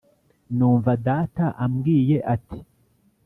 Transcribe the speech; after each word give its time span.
numva 0.57 0.91
data 1.07 1.45
ambwiye 1.65 2.17
ati 2.35 2.59